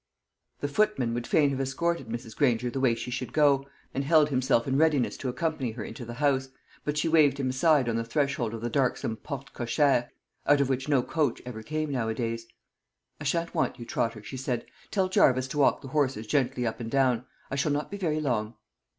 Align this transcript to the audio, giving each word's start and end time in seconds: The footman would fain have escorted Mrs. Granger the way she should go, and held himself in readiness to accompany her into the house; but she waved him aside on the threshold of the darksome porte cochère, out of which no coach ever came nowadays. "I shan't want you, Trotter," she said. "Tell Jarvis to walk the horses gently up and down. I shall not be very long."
The 0.61 0.67
footman 0.67 1.13
would 1.13 1.27
fain 1.27 1.51
have 1.51 1.61
escorted 1.61 2.07
Mrs. 2.07 2.35
Granger 2.35 2.71
the 2.71 2.79
way 2.79 2.95
she 2.95 3.11
should 3.11 3.31
go, 3.31 3.67
and 3.93 4.03
held 4.03 4.29
himself 4.29 4.67
in 4.67 4.75
readiness 4.75 5.15
to 5.17 5.29
accompany 5.29 5.73
her 5.73 5.83
into 5.83 6.05
the 6.05 6.15
house; 6.15 6.49
but 6.83 6.97
she 6.97 7.07
waved 7.07 7.39
him 7.39 7.51
aside 7.51 7.87
on 7.87 7.97
the 7.97 8.03
threshold 8.03 8.55
of 8.55 8.61
the 8.61 8.69
darksome 8.71 9.17
porte 9.17 9.53
cochère, 9.53 10.09
out 10.47 10.59
of 10.59 10.69
which 10.69 10.89
no 10.89 11.03
coach 11.03 11.39
ever 11.45 11.61
came 11.61 11.91
nowadays. 11.91 12.47
"I 13.19 13.25
shan't 13.25 13.53
want 13.53 13.77
you, 13.77 13.85
Trotter," 13.85 14.23
she 14.23 14.37
said. 14.37 14.65
"Tell 14.89 15.07
Jarvis 15.07 15.47
to 15.49 15.59
walk 15.59 15.83
the 15.83 15.89
horses 15.89 16.25
gently 16.25 16.65
up 16.65 16.79
and 16.79 16.89
down. 16.89 17.25
I 17.51 17.55
shall 17.55 17.71
not 17.71 17.91
be 17.91 17.97
very 17.97 18.19
long." 18.19 18.55